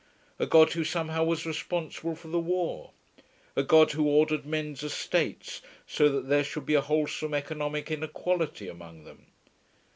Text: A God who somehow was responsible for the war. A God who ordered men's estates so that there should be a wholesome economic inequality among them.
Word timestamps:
A 0.39 0.47
God 0.47 0.71
who 0.71 0.83
somehow 0.83 1.23
was 1.23 1.45
responsible 1.45 2.15
for 2.15 2.27
the 2.29 2.39
war. 2.39 2.89
A 3.55 3.61
God 3.61 3.91
who 3.91 4.07
ordered 4.09 4.47
men's 4.47 4.81
estates 4.81 5.61
so 5.85 6.09
that 6.09 6.27
there 6.27 6.43
should 6.43 6.65
be 6.65 6.73
a 6.73 6.81
wholesome 6.81 7.35
economic 7.35 7.91
inequality 7.91 8.67
among 8.67 9.03
them. 9.03 9.27